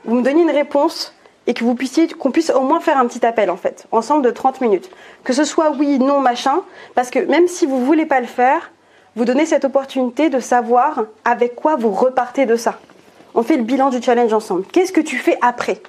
[0.05, 1.15] vous me donniez une réponse
[1.47, 4.23] et que vous puissiez, qu'on puisse au moins faire un petit appel, en fait, ensemble
[4.23, 4.91] de 30 minutes.
[5.25, 6.61] Que ce soit oui, non, machin,
[6.95, 8.71] parce que même si vous voulez pas le faire,
[9.17, 12.79] vous donnez cette opportunité de savoir avec quoi vous repartez de ça.
[13.41, 14.65] On fait le bilan du challenge ensemble.
[14.71, 15.81] Qu'est-ce que tu fais après?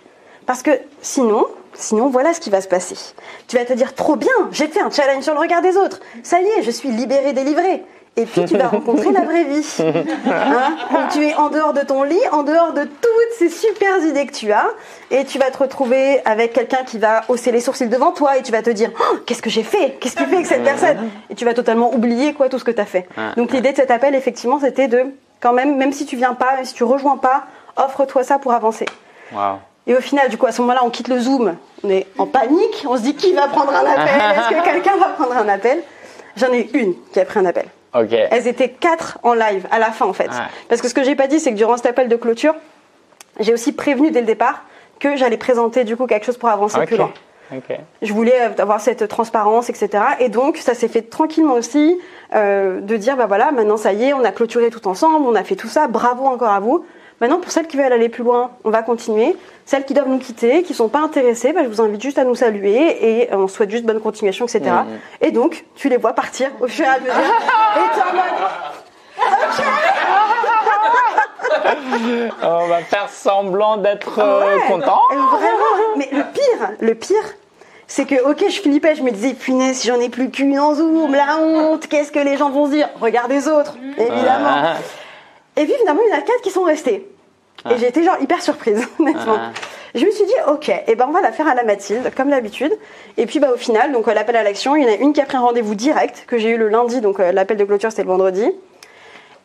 [0.46, 2.96] Parce que sinon, sinon voilà ce qui va se passer.
[3.50, 6.00] Tu vas te dire trop bien, j'ai fait un challenge sur le regard des autres.
[6.24, 7.84] Ça y est, je suis libérée, délivrée.
[8.16, 9.68] Et puis tu vas rencontrer la vraie vie.
[10.30, 10.78] Hein?
[11.12, 14.34] Tu es en dehors de ton lit, en dehors de toutes ces super idées que
[14.34, 14.70] tu as,
[15.10, 18.44] et tu vas te retrouver avec quelqu'un qui va hausser les sourcils devant toi et
[18.44, 19.98] tu vas te dire Oh, qu'est-ce que j'ai fait?
[20.00, 21.10] Qu'est-ce qu'il fait avec cette personne?
[21.30, 23.10] Et tu vas totalement oublier quoi tout ce que tu as fait.
[23.36, 25.08] Donc l'idée de cet appel, effectivement, c'était de
[25.42, 27.44] quand même, même si tu viens pas, même si tu rejoins pas,
[27.76, 28.86] offre-toi ça pour avancer.
[29.34, 29.60] Wow.
[29.88, 32.28] Et au final, du coup, à ce moment-là, on quitte le Zoom, on est en
[32.28, 34.22] panique, on se dit qui va prendre un appel?
[34.22, 35.82] Est-ce que quelqu'un va prendre un appel?
[36.38, 37.66] J'en ai une qui a pris un appel.
[38.32, 40.30] Elles étaient quatre en live à la fin en fait.
[40.70, 42.56] Parce que ce que j'ai pas dit, c'est que durant cet appel de clôture,
[43.40, 44.62] j'ai aussi prévenu dès le départ
[45.00, 47.12] que j'allais présenter du coup quelque chose pour avancer plus loin.
[48.02, 49.90] Je voulais euh, avoir cette transparence, etc.
[50.20, 52.00] Et donc, ça s'est fait tranquillement aussi,
[52.36, 55.36] euh, de dire, bah voilà, maintenant ça y est, on a clôturé tout ensemble, on
[55.36, 56.86] a fait tout ça, bravo encore à vous.
[57.20, 59.36] Maintenant, pour celles qui veulent aller plus loin, on va continuer.
[59.66, 62.24] Celles qui doivent nous quitter, qui sont pas intéressées, bah, je vous invite juste à
[62.24, 64.62] nous saluer et on souhaite juste bonne continuation, etc.
[64.66, 65.00] Mhm.
[65.22, 67.14] Et donc, tu les vois partir au fur et à mesure.
[67.14, 68.24] et t'es en mode,
[72.44, 74.64] On va faire semblant d'être euh, Ouais.
[74.68, 75.00] content.
[75.12, 75.98] Vraiment.
[75.98, 77.24] Mais le pire, le pire,
[77.92, 81.14] c'est que, ok, je flippais, je me disais, punaise, j'en ai plus qu'une en zoom,
[81.14, 82.88] la honte, qu'est-ce que les gens vont se dire?
[83.02, 84.48] Regarde les autres, évidemment.
[84.48, 84.76] Ah,
[85.58, 87.06] Et puis finalement, il y en a quatre qui sont restés.
[87.70, 89.36] Et j'ai été genre hyper surprise, honnêtement.
[89.38, 89.52] Ah.
[89.94, 92.30] Je me suis dit, ok, et ben on va la faire à la Mathilde, comme
[92.30, 92.72] d'habitude.
[93.18, 95.12] Et puis bah, au final, donc euh, l'appel à l'action, il y en a une
[95.12, 97.66] qui a pris un rendez-vous direct, que j'ai eu le lundi, donc euh, l'appel de
[97.66, 98.50] clôture c'était le vendredi.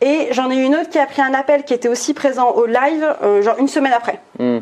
[0.02, 2.66] Et j'en ai une autre qui a pris un appel qui était aussi présent au
[2.66, 4.20] live, euh, genre une semaine après.
[4.38, 4.60] Hmm.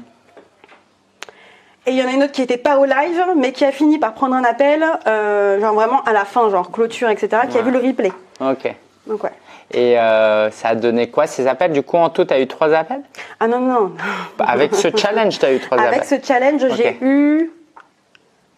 [1.86, 3.70] Et il y en a une autre qui n'était pas au live, mais qui a
[3.72, 7.58] fini par prendre un appel, euh, genre vraiment à la fin, genre clôture, etc., qui
[7.58, 8.10] a vu le replay.
[8.40, 8.74] Ok.
[9.06, 9.32] Donc ouais.
[9.70, 11.72] Et euh, ça a donné quoi ces appels?
[11.72, 13.02] Du coup, en tout, tu as eu trois appels?
[13.40, 13.92] Ah non, non.
[14.38, 16.20] Avec ce challenge, tu as eu trois Avec appels.
[16.20, 17.50] ce challenge, j'ai eu.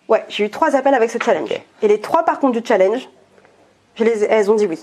[0.09, 1.51] Ouais, j'ai eu trois appels avec ce challenge.
[1.83, 3.09] Et les trois, par contre, du challenge,
[3.97, 4.79] je les ai- elles ont dit oui.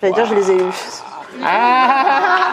[0.00, 0.74] J'allais dire, je les ai eus.
[1.44, 2.52] Ah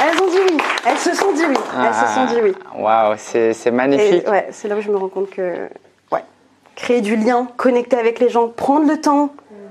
[0.00, 0.56] Elles ont dit oui.
[0.90, 1.56] Elles se sont dit oui.
[1.84, 2.54] Elles se sont dit oui.
[2.76, 4.28] Waouh, c'est Et magnifique.
[4.28, 5.68] ouais, c'est là où je me rends compte que.
[6.12, 6.24] Ouais.
[6.76, 9.30] Créer du lien, connecter avec les gens, prendre le temps,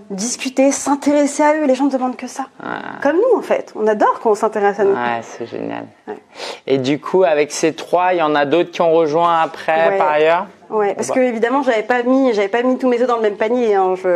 [0.10, 1.66] discuter, s'intéresser à eux.
[1.66, 2.46] Les gens ne demandent que ça.
[3.02, 3.74] Comme nous, en fait.
[3.76, 4.92] On adore quand on s'intéresse à nous.
[4.94, 5.86] Ouais, c'est génial.
[6.08, 6.18] Ouais.
[6.68, 9.90] Et du coup, avec ces trois, il y en a d'autres qui ont rejoint après
[9.90, 9.98] Ouais.
[9.98, 10.48] par ailleurs?
[10.70, 11.16] Ouais, parce Bah.
[11.16, 13.74] que évidemment, j'avais pas mis, j'avais pas mis tous mes œufs dans le même panier.
[13.76, 14.10] Hein, je,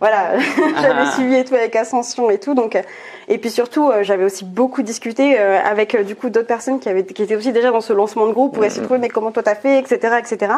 [0.00, 0.38] voilà,
[0.80, 1.12] j'avais Ah.
[1.12, 2.54] suivi et tout avec Ascension et tout.
[2.54, 2.82] Donc, euh,
[3.28, 6.88] et puis surtout, euh, j'avais aussi beaucoup discuté euh, avec du coup d'autres personnes qui
[6.88, 9.08] avaient, qui étaient aussi déjà dans ce lancement de groupe pour essayer de trouver mais
[9.08, 10.52] comment toi t'as fait, etc., etc.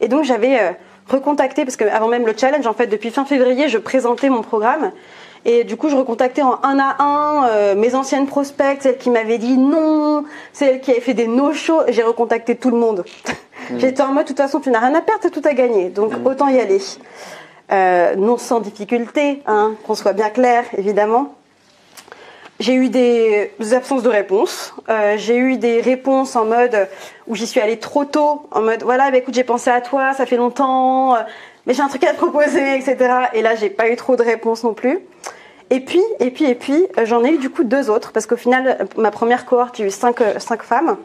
[0.00, 0.76] Et donc j'avais
[1.08, 4.42] recontacté parce que avant même le challenge, en fait, depuis fin février, je présentais mon
[4.42, 4.92] programme.
[5.46, 9.10] Et du coup, je recontactais en un à un euh, mes anciennes prospects, celles qui
[9.10, 11.82] m'avaient dit non, celles qui avaient fait des no-shows.
[11.88, 13.04] J'ai recontacté tout le monde.
[13.78, 15.90] J'étais en mode, de toute façon, tu n'as rien à perdre, t'as tout à gagner.
[15.90, 16.80] Donc, autant y aller.
[17.72, 21.34] Euh, non sans difficulté, hein, qu'on soit bien clair, évidemment.
[22.60, 24.74] J'ai eu des, absences de réponses.
[24.88, 26.88] Euh, j'ai eu des réponses en mode
[27.26, 30.12] où j'y suis allée trop tôt, en mode voilà, bah, écoute, j'ai pensé à toi,
[30.12, 31.20] ça fait longtemps, euh,
[31.66, 32.96] mais j'ai un truc à te proposer, etc.
[33.32, 35.00] Et là, j'ai pas eu trop de réponses non plus.
[35.70, 38.26] Et puis, et puis, et puis, euh, j'en ai eu du coup deux autres, parce
[38.26, 40.96] qu'au final, euh, ma première cohorte, j'ai eu cinq, euh, cinq femmes.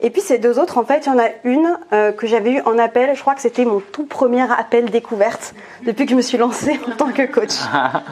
[0.00, 2.52] Et puis ces deux autres, en fait, il y en a une euh, que j'avais
[2.52, 3.14] eue en appel.
[3.14, 6.78] Je crois que c'était mon tout premier appel découverte depuis que je me suis lancée
[6.86, 7.54] en tant que coach.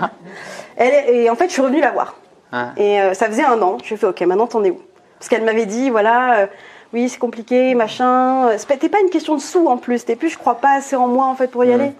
[0.77, 2.17] Elle et en fait, je suis revenue la voir.
[2.53, 2.73] Ah.
[2.77, 3.79] Et euh, ça faisait un an.
[3.83, 4.81] Je lui ai fait, ok, maintenant t'en es où?
[5.19, 6.47] Parce qu'elle m'avait dit, voilà, euh,
[6.95, 8.47] oui, c'est compliqué, machin.
[8.49, 9.99] Euh, C'était pas une question de sous en plus.
[9.99, 11.93] C'était plus, je crois pas assez en moi en fait pour y aller.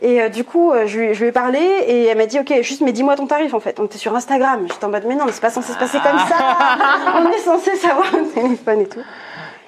[0.00, 2.38] Et euh, du coup, euh, je, lui, je lui ai parlé et elle m'a dit,
[2.38, 3.78] ok, juste, mais dis-moi ton tarif en fait.
[3.80, 4.66] On était sur Instagram.
[4.68, 6.36] J'étais en mode, mais non, mais c'est pas censé se passer comme ça.
[7.16, 9.00] On est censé savoir au téléphone et tout.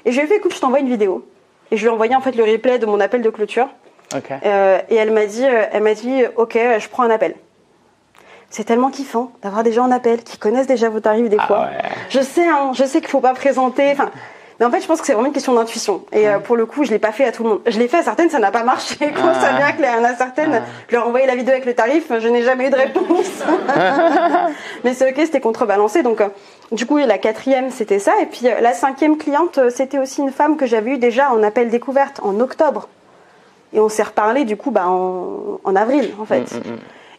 [0.07, 1.27] Et je lui ai fait, écoute, je t'envoie une vidéo.
[1.71, 3.69] Et je lui ai envoyé en fait le replay de mon appel de clôture.
[4.45, 7.35] Euh, et elle m'a dit, elle m'a dit, ok, je prends un appel.
[8.49, 11.47] C'est tellement kiffant d'avoir des gens en appel qui connaissent déjà vos tarifs des Ah
[11.47, 11.61] fois.
[11.61, 11.89] ouais.
[12.09, 13.91] Je sais, hein, je sais qu'il faut pas présenter.
[13.93, 14.11] Enfin,
[14.61, 16.05] mais en fait, je pense que c'est vraiment une question d'intuition.
[16.13, 17.61] Et euh, pour le coup, je l'ai pas fait à tout le monde.
[17.67, 18.97] Je l'ai fait à certaines, ça n'a pas marché.
[19.21, 19.95] Quoi, ça bien clair.
[19.97, 22.29] Il y en a certaines, je leur ai envoyé la vidéo avec le tarif, je
[22.29, 23.43] n'ai jamais eu de réponse.
[24.85, 26.03] mais c'est ok, c'était contrebalancé.
[26.03, 26.29] Donc, euh,
[26.73, 28.13] du coup, la quatrième, c'était ça.
[28.21, 31.43] Et puis euh, la cinquième cliente, c'était aussi une femme que j'avais eue déjà en
[31.43, 32.89] appel découverte en octobre.
[33.73, 36.61] Et on s'est reparlé du coup bah, en, en avril en fait.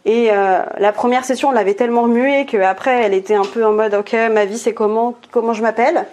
[0.06, 3.72] Et euh, la première session, on l'avait tellement remuée qu'après, elle était un peu en
[3.72, 6.06] mode ok, ma vie c'est comment, comment je m'appelle.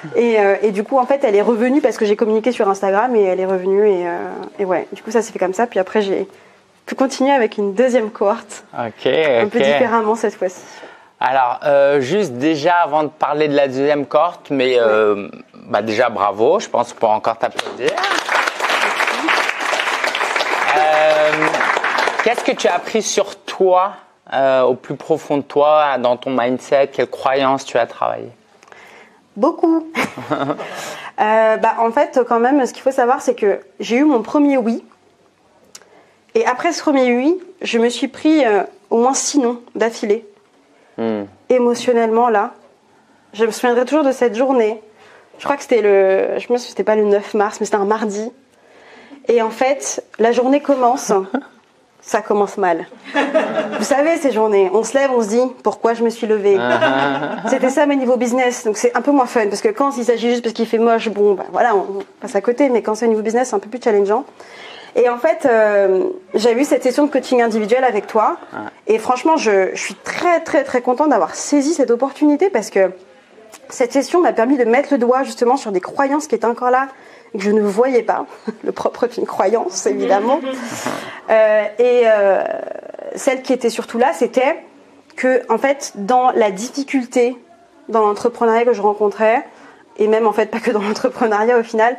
[0.16, 2.68] Et, euh, et du coup, en fait, elle est revenue parce que j'ai communiqué sur
[2.68, 4.18] Instagram et elle est revenue et, euh,
[4.58, 5.66] et ouais, du coup ça s'est fait comme ça.
[5.66, 6.28] Puis après, j'ai
[6.86, 10.62] pu continuer avec une deuxième cohorte, Ok, un peu différemment cette fois-ci.
[11.20, 14.78] Alors, euh, juste déjà avant de parler de la deuxième cohorte, mais
[15.66, 17.90] bah déjà bravo, je pense qu'on peut encore t'applaudir.
[22.24, 23.94] Qu'est-ce que tu as appris sur toi,
[24.64, 26.88] au plus profond de toi, dans ton mindset?
[26.92, 28.30] Quelles croyances tu as travaillé
[29.38, 29.86] Beaucoup.
[31.20, 34.22] Euh, bah, en fait, quand même, ce qu'il faut savoir, c'est que j'ai eu mon
[34.22, 34.84] premier oui.
[36.36, 40.24] Et après ce premier oui, je me suis pris euh, au moins six noms d'affilée.
[40.96, 41.24] Hmm.
[41.48, 42.54] Émotionnellement, là.
[43.32, 44.80] Je me souviendrai toujours de cette journée.
[45.38, 46.38] Je crois que c'était le.
[46.38, 48.30] Je me souviens, c'était pas le 9 mars, mais c'était un mardi.
[49.26, 51.12] Et en fait, la journée commence.
[52.00, 52.86] Ça commence mal.
[53.78, 56.56] Vous savez, ces journées, on se lève, on se dit pourquoi je me suis levée?
[57.48, 60.04] C'était ça, mais niveau business, donc c'est un peu moins fun parce que quand il
[60.04, 62.94] s'agit juste parce qu'il fait moche, bon, bah, voilà, on passe à côté, mais quand
[62.94, 64.24] c'est au niveau business, c'est un peu plus challengeant.
[64.96, 68.38] Et en fait, euh, j'ai eu cette session de coaching individuel avec toi,
[68.86, 72.90] et franchement, je, je suis très, très, très contente d'avoir saisi cette opportunité parce que
[73.68, 76.70] cette session m'a permis de mettre le doigt justement sur des croyances qui étaient encore
[76.70, 76.88] là
[77.32, 78.26] que je ne voyais pas.
[78.64, 80.40] Le propre d'une croyance, évidemment.
[81.30, 82.42] Euh, et euh,
[83.14, 84.56] celle qui était surtout là, c'était
[85.14, 87.36] que, en fait, dans la difficulté,
[87.90, 89.44] dans l'entrepreneuriat que je rencontrais,
[89.98, 91.98] et même en fait pas que dans l'entrepreneuriat au final,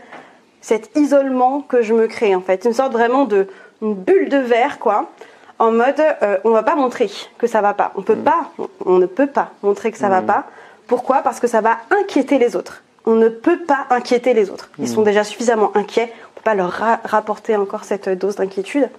[0.62, 3.48] cet isolement que je me crée, en fait, une sorte vraiment de
[3.84, 5.12] une bulle de verre, quoi,
[5.60, 8.68] en mode euh, on va pas montrer que ça va pas, on peut pas, on,
[8.86, 10.46] on ne peut pas montrer que ça va pas.
[10.88, 11.22] Pourquoi?
[11.22, 12.82] Parce que ça va inquiéter les autres.
[13.06, 14.70] On ne peut pas inquiéter les autres.
[14.80, 16.12] Ils sont déjà suffisamment inquiets.
[16.32, 18.90] On peut pas leur ra- rapporter encore cette dose d'inquiétude.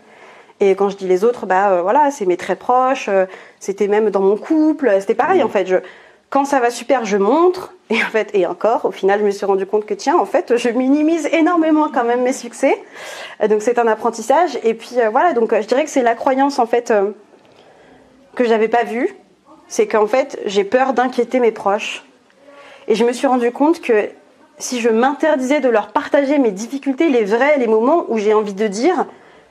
[0.60, 3.08] Et quand je dis les autres, bah euh, voilà, c'est mes très proches.
[3.08, 3.26] euh,
[3.60, 4.90] c'était même dans mon couple.
[5.00, 5.66] C'était pareil en fait.
[5.66, 5.76] Je,
[6.28, 7.72] quand ça va super, je montre.
[7.88, 10.26] Et en fait, et encore, au final, je me suis rendu compte que tiens, en
[10.26, 12.80] fait, je minimise énormément quand même mes succès.
[13.42, 14.58] Euh, donc c'est un apprentissage.
[14.62, 17.10] Et puis euh, voilà, donc euh, je dirais que c'est la croyance en fait euh,
[18.36, 19.14] que j'avais pas vue.
[19.68, 22.04] C'est qu'en fait, j'ai peur d'inquiéter mes proches.
[22.90, 24.10] Et je me suis rendu compte que
[24.58, 28.52] si je m'interdisais de leur partager mes difficultés, les vrais, les moments où j'ai envie
[28.52, 29.06] de dire,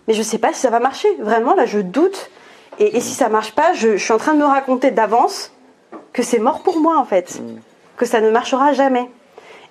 [0.08, 1.08] mais je sais pas si ça va marcher.
[1.22, 2.30] Vraiment, là, je doute.
[2.80, 5.54] Et, et si ça marche pas, je, je suis en train de me raconter d'avance
[6.12, 7.42] que c'est mort pour moi, en fait.
[7.96, 9.10] Que ça ne marchera jamais.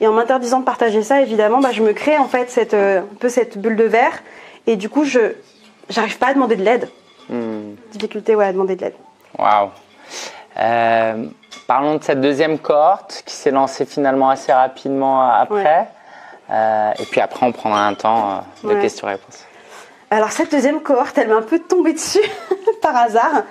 [0.00, 3.00] Et en m'interdisant de partager ça, évidemment, bah, je me crée, en fait, cette, euh,
[3.00, 4.22] un peu cette bulle de verre.
[4.66, 5.34] Et du coup, je
[5.90, 6.88] j'arrive pas à demander de l'aide.
[7.92, 8.94] Difficulté, ouais, à demander de l'aide.
[9.38, 9.68] Waouh.
[11.68, 15.62] Parlons de cette deuxième cohorte qui s'est lancée finalement assez rapidement après.
[15.62, 15.88] Ouais.
[16.50, 18.30] Euh, et puis après, on prendra un temps
[18.64, 18.80] euh, de Ouais.
[18.80, 19.44] questions-réponses.
[20.10, 22.22] Alors cette deuxième cohorte, elle m'est un peu tombée dessus
[22.82, 23.42] par hasard.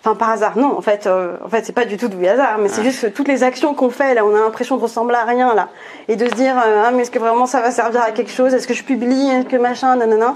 [0.00, 0.78] Enfin par hasard, non.
[0.78, 3.06] En fait, euh, en fait, c'est pas du tout du hasard, mais c'est juste que
[3.08, 5.68] toutes les actions qu'on fait là, on a l'impression de ressembler à rien là,
[6.08, 8.30] et de se dire euh, ah mais est-ce que vraiment ça va servir à quelque
[8.32, 8.54] chose?
[8.54, 9.28] Est-ce que je publie?
[9.28, 9.94] Est-ce que machin?
[9.96, 10.32] Nanana.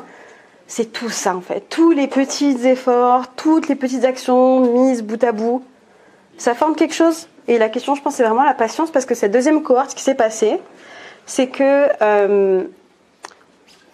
[0.67, 1.61] C'est tout ça en fait.
[1.71, 5.65] Tous les petits efforts, toutes les petites actions mises bout à bout,
[6.43, 7.29] ça forme quelque chose.
[7.47, 10.03] Et la question, je pense, c'est vraiment la patience parce que cette deuxième cohorte, qui
[10.03, 10.59] s'est passé,
[11.25, 12.65] c'est que euh,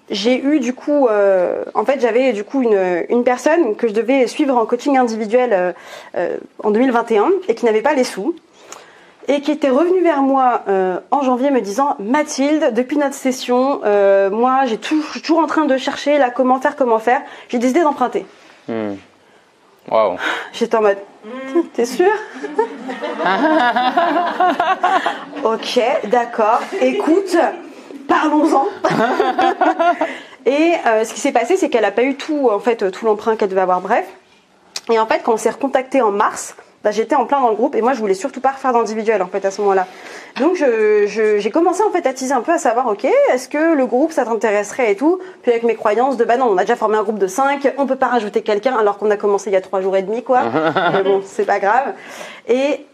[0.08, 3.92] j'ai eu du coup, euh, en fait, j'avais du coup une, une personne que je
[3.92, 5.74] devais suivre en coaching individuel
[6.16, 8.34] euh, en 2021 et qui n'avait pas les sous
[9.30, 10.62] et qui était revenue vers moi
[11.10, 13.82] en janvier me disant Mathilde, depuis notre session,
[14.32, 17.20] moi, j'ai suis toujours en train de chercher la comment faire, comment faire.
[17.50, 18.24] J'ai décidé d'emprunter.
[18.68, 18.94] Hmm.
[19.90, 20.16] Waouh.
[20.52, 20.98] J'étais en mode,
[21.74, 22.06] t'es sûr?
[25.44, 26.60] Ok, d'accord.
[26.80, 27.36] Écoute,
[28.08, 28.66] parlons-en.
[30.46, 33.06] et euh, ce qui s'est passé, c'est qu'elle n'a pas eu tout, en fait, tout
[33.06, 33.80] l'emprunt qu'elle devait avoir.
[33.80, 34.04] Bref.
[34.90, 37.56] Et en fait, quand on s'est recontacté en mars, bah, j'étais en plein dans le
[37.56, 39.86] groupe et moi je voulais surtout pas refaire d'individuel en fait à ce moment-là.
[40.38, 43.86] Donc j'ai commencé en fait à teaser un peu à savoir ok est-ce que le
[43.86, 45.18] groupe ça t'intéresserait et tout.
[45.42, 47.74] Puis avec mes croyances de bah non on a déjà formé un groupe de 5,
[47.78, 50.02] on peut pas rajouter quelqu'un alors qu'on a commencé il y a trois jours et
[50.02, 50.42] demi quoi.
[50.92, 51.94] Mais bon c'est pas grave.
[52.48, 52.86] Et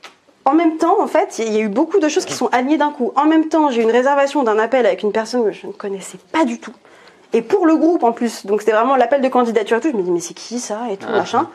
[0.45, 2.77] en même temps, en fait, il y a eu beaucoup de choses qui sont alignées
[2.77, 3.13] d'un coup.
[3.17, 5.73] En même temps, j'ai eu une réservation d'un appel avec une personne que je ne
[5.73, 6.75] connaissais pas du tout.
[7.33, 8.47] Et pour le groupe en plus.
[8.47, 9.91] Donc c'était vraiment l'appel de candidature et tout.
[9.91, 11.49] Je me dis, mais c'est qui ça et tout, machin.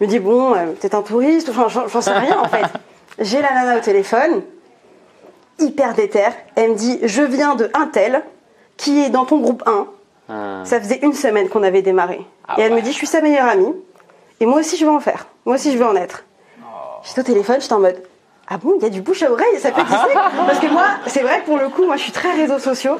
[0.00, 2.64] Me dis, bon, peut-être un touriste, enfin, j'en sais rien en fait.
[3.18, 4.42] J'ai la nana au téléphone,
[5.58, 6.28] hyper déter.
[6.54, 8.22] Elle me dit, je viens de un tel
[8.76, 9.86] qui est dans ton groupe 1.
[10.28, 10.62] Ah.
[10.64, 12.20] Ça faisait une semaine qu'on avait démarré.
[12.46, 13.74] Ah et elle me dit, je suis sa meilleure amie.
[14.40, 15.26] Et moi aussi, je veux en faire.
[15.46, 16.24] Moi aussi, je veux en être.
[16.60, 16.64] Oh.
[17.02, 18.02] J'étais au téléphone, j'étais en mode,
[18.48, 20.12] ah bon, il y a du bouche à oreille, ça peut exister
[20.46, 22.98] Parce que moi, c'est vrai que pour le coup, moi je suis très réseaux sociaux.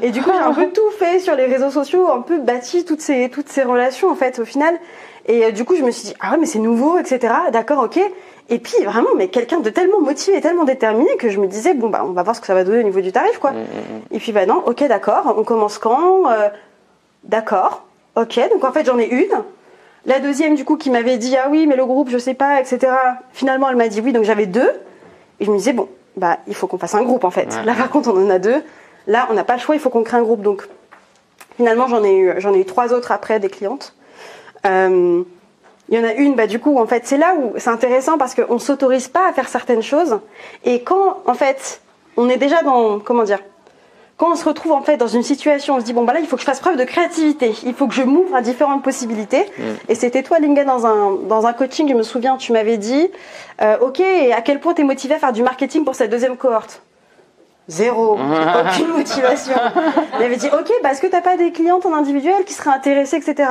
[0.00, 2.84] Et du coup, j'ai un peu tout fait sur les réseaux sociaux, un peu bâti
[2.84, 4.78] toutes ces, toutes ces relations en fait au final.
[5.26, 7.32] Et euh, du coup, je me suis dit, ah ouais, mais c'est nouveau, etc.
[7.52, 8.00] D'accord, ok.
[8.48, 11.74] Et puis vraiment, mais quelqu'un de tellement motivé et tellement déterminé que je me disais,
[11.74, 13.52] bon, bah on va voir ce que ça va donner au niveau du tarif, quoi.
[13.52, 14.00] Mm, mm, mm.
[14.10, 16.48] Et puis, bah non, ok, d'accord, on commence quand euh,
[17.24, 17.84] D'accord,
[18.16, 18.40] ok.
[18.50, 19.42] Donc en fait, j'en ai une.
[20.06, 22.60] La deuxième, du coup, qui m'avait dit ah oui, mais le groupe, je sais pas,
[22.60, 22.92] etc.
[23.32, 24.70] Finalement, elle m'a dit oui, donc j'avais deux.
[25.38, 27.56] Et je me disais bon, bah il faut qu'on fasse un groupe en fait.
[27.64, 28.62] Là, par contre, on en a deux.
[29.06, 30.42] Là, on n'a pas le choix, il faut qu'on crée un groupe.
[30.42, 30.68] Donc,
[31.56, 33.94] finalement, j'en ai eu, j'en ai eu trois autres après des clientes.
[34.66, 35.22] Euh,
[35.88, 38.16] il y en a une, bah du coup, en fait, c'est là où c'est intéressant
[38.16, 40.20] parce qu'on s'autorise pas à faire certaines choses.
[40.64, 41.82] Et quand, en fait,
[42.16, 43.40] on est déjà dans, comment dire,
[44.16, 46.20] quand on se retrouve en fait dans une situation, on se dit bon bah là
[46.20, 48.84] il faut que je fasse preuve de créativité, il faut que je m'ouvre à différentes
[48.84, 49.44] possibilités.
[49.58, 49.62] Mm.
[49.88, 53.10] Et c'était toi Linga dans un dans un coaching, je me souviens, tu m'avais dit,
[53.62, 56.36] euh, ok, à quel point tu es motivé à faire du marketing pour cette deuxième
[56.36, 56.82] cohorte?
[57.68, 59.54] Zéro, aucune motivation.
[60.18, 62.70] Il avait dit ok, bah, est-ce que t'as pas des clientes en individuel qui seraient
[62.70, 63.48] intéressées, etc.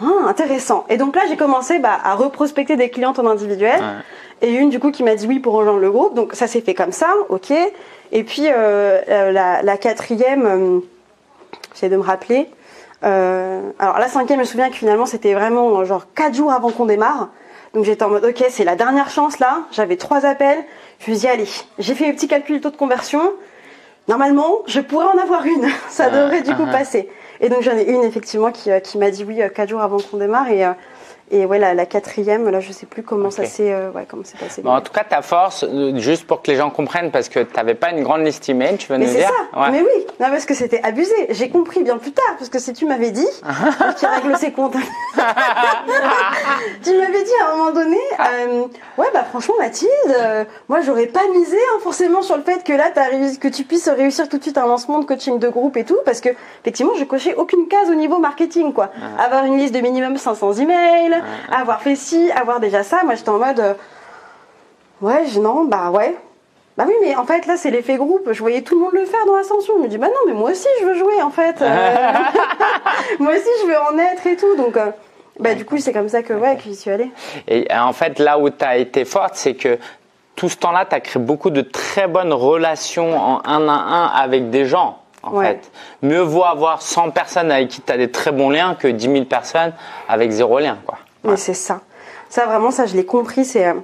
[0.00, 0.84] Ah, intéressant.
[0.88, 3.80] Et donc là, j'ai commencé bah, à reprospecter des clientes en individuel.
[4.40, 6.14] Et une, du coup, qui m'a dit oui pour rejoindre le groupe.
[6.14, 7.52] Donc ça s'est fait comme ça, ok.
[8.12, 10.80] Et puis euh, euh, la, quatrième, euh,
[11.72, 12.48] j'essaie de me rappeler.
[13.02, 16.86] alors la cinquième, je me souviens que finalement c'était vraiment genre quatre jours avant qu'on
[16.86, 17.30] démarre.
[17.74, 19.62] Donc j'étais en mode ok, c'est la dernière chance là.
[19.72, 20.62] J'avais trois appels.
[21.00, 23.32] Je me suis dit allez, j'ai fait mes petits calculs taux de conversion.
[24.08, 25.68] Normalement, je pourrais en avoir une.
[25.88, 27.08] Ça devrait du coup passer.
[27.40, 30.16] Et donc j'en ai une effectivement qui, qui m'a dit oui quatre jours avant qu'on
[30.16, 30.64] démarre et
[31.30, 34.06] et ouais, la, quatrième, là, je sais plus comment ça s'est euh, ouais,
[34.38, 34.60] passé.
[34.60, 37.40] Bon, en tout cas, ta force, euh, juste pour que les gens comprennent, parce que
[37.40, 39.70] tu n'avais pas une grande liste email, tu veux mais nous dire ça.
[39.70, 41.14] Mais oui, non, parce que c'était abusé.
[41.30, 43.26] J'ai compris bien plus tard, parce que si tu m'avais dit,
[43.96, 44.74] qui règle ses comptes.
[46.84, 48.64] tu m'avais dit à un moment donné, euh,
[48.98, 49.90] ouais, bah franchement, Mathilde,
[50.68, 54.28] moi, j'aurais pas misé hein, forcément sur le fait que là, que tu puisses réussir
[54.28, 56.28] tout de suite un lancement de coaching de groupe et tout, parce que
[56.60, 58.90] effectivement, je cochais aucune case au niveau marketing, quoi.
[59.18, 61.11] Avoir une liste de minimum 500 emails
[61.50, 63.02] avoir fait ci, avoir déjà ça.
[63.04, 63.74] Moi, j'étais en mode, euh,
[65.00, 66.16] ouais, non, bah ouais.
[66.76, 68.32] Bah oui, mais en fait, là, c'est l'effet groupe.
[68.32, 69.74] Je voyais tout le monde le faire dans Ascension.
[69.76, 71.60] Je me dis, bah non, mais moi aussi, je veux jouer, en fait.
[71.60, 71.68] Euh.
[73.18, 74.56] moi aussi, je veux en être et tout.
[74.56, 74.90] Donc, euh,
[75.38, 77.10] bah, du coup, c'est comme ça que, ouais, que j'y suis allée.
[77.46, 79.78] Et en fait, là où tu as été forte, c'est que
[80.34, 84.06] tout ce temps-là, tu as créé beaucoup de très bonnes relations en un à un
[84.06, 85.70] avec des gens en fait.
[86.02, 89.04] Mieux vaut avoir 100 personnes avec qui tu as des très bons liens que 10
[89.04, 89.72] 000 personnes
[90.08, 90.78] avec zéro lien.
[90.84, 90.98] Quoi.
[91.24, 91.80] Mais c'est ça.
[92.28, 93.44] Ça, vraiment, ça, je l'ai compris.
[93.44, 93.74] C'est euh,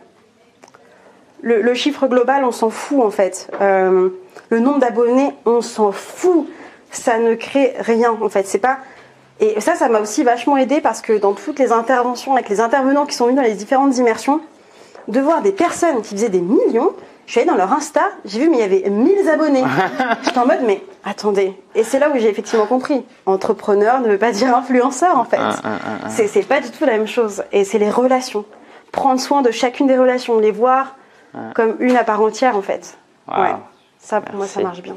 [1.43, 3.51] le, chiffre global, on s'en fout en fait.
[3.61, 4.09] Euh,
[4.51, 6.47] le nombre d'abonnés, on s'en fout.
[6.91, 8.47] Ça ne crée rien en fait.
[8.47, 8.79] C'est pas.
[9.41, 12.61] Et ça, ça m'a aussi vachement aidé parce que dans toutes les interventions avec les
[12.61, 14.41] intervenants qui sont venus dans les différentes immersions,
[15.07, 16.93] de voir des personnes qui faisaient des millions
[17.29, 19.63] je suis allée dans leur Insta, j'ai vu, mais il y avait 1000 abonnés.
[20.23, 21.55] J'étais en mode, mais attendez.
[21.75, 23.05] Et c'est là où j'ai effectivement compris.
[23.27, 25.39] Entrepreneur ne veut pas dire influenceur, en fait.
[25.41, 27.45] Ah, ah, ah, c'est pas du tout la même chose.
[27.53, 28.45] Et c'est les relations.
[28.93, 30.97] Prendre soin de chacune des relations, les voir
[31.55, 32.99] comme une à part entière, en fait.
[33.29, 33.55] Ouais.
[33.99, 34.97] Ça, pour moi, ça marche bien.